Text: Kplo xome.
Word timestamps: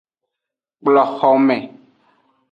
Kplo 0.79 1.03
xome. 1.15 1.57